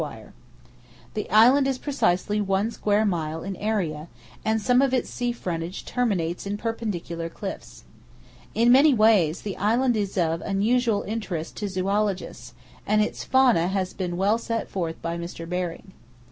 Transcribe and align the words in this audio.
The 1.13 1.29
island 1.29 1.67
is 1.67 1.77
precisely 1.77 2.41
one 2.41 2.71
square 2.71 3.05
mile 3.05 3.43
in 3.43 3.55
area, 3.57 4.07
and 4.43 4.59
some 4.59 4.81
of 4.81 4.95
its 4.95 5.11
sea 5.11 5.31
frontage 5.31 5.85
terminates 5.85 6.47
in 6.47 6.57
perpendicular 6.57 7.29
cliffs. 7.29 7.83
In 8.55 8.71
many 8.71 8.95
ways 8.95 9.41
the 9.43 9.57
island 9.57 9.95
is 9.95 10.17
of 10.17 10.41
unusual 10.41 11.03
interest 11.03 11.55
to 11.57 11.69
zoologists, 11.69 12.55
and 12.87 13.03
its 13.03 13.23
fauna 13.23 13.67
has 13.67 13.93
been 13.93 14.17
well 14.17 14.39
set 14.39 14.67
forth 14.69 14.99
by 15.03 15.19
Mr. 15.19 15.47
Baring. 15.47 15.91